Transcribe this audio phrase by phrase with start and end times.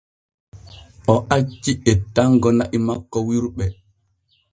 [1.13, 3.65] O acci ettango na’i makko wirɓe.